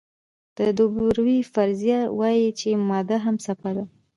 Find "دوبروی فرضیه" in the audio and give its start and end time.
0.77-1.99